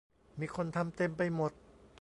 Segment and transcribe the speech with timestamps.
[0.39, 1.51] มีคนทำเต็มไปหมด